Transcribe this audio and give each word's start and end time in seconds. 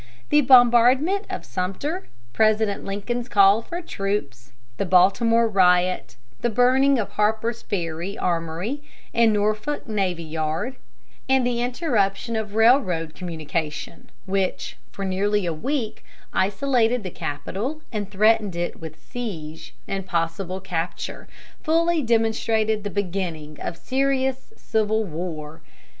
The 0.29 0.41
bombardment 0.41 1.27
of 1.29 1.45
Sumter, 1.45 2.07
President 2.33 2.83
Lincoln's 2.83 3.29
call 3.29 3.61
for 3.61 3.79
troops, 3.83 4.51
the 4.77 4.83
Baltimore 4.87 5.47
riot, 5.47 6.15
the 6.39 6.49
burning 6.49 6.97
of 6.97 7.11
Harper's 7.11 7.61
Ferry 7.61 8.17
armory 8.17 8.81
and 9.13 9.31
Norfolk 9.31 9.87
navy 9.87 10.23
yard, 10.23 10.77
and 11.29 11.45
the 11.45 11.61
interruption 11.61 12.35
of 12.35 12.55
railroad 12.55 13.13
communication 13.13 14.09
which, 14.25 14.75
for 14.91 15.05
nearly 15.05 15.45
a 15.45 15.53
week, 15.53 16.03
isolated 16.33 17.03
the 17.03 17.11
capital 17.11 17.83
and 17.91 18.09
threatened 18.09 18.55
it 18.55 18.79
with 18.81 18.99
siege 18.99 19.75
and 19.87 20.07
possible 20.07 20.59
capture, 20.59 21.27
fully 21.61 22.01
demonstrated 22.01 22.83
the 22.83 22.89
beginning 22.89 23.59
of 23.61 23.77
serious 23.77 24.51
civil 24.57 25.03
war. 25.03 25.61